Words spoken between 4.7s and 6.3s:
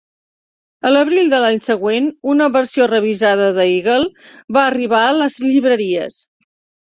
arribar a les llibreries.